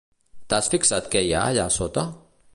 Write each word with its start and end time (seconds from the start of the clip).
T'has 0.53 0.69
fixat 0.75 1.11
què 1.17 1.23
hi 1.27 1.31
ha 1.41 1.45
allà 1.53 1.69
sota? 1.79 2.09